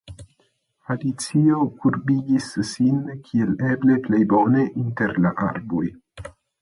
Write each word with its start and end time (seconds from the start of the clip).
Alicio 0.93 1.59
kurbigis 1.83 2.47
sin 2.71 2.97
kiel 3.29 3.53
eble 3.75 3.99
plej 4.09 4.23
bone 4.33 4.65
inter 4.85 5.15
la 5.27 5.35
arboj. 5.51 5.85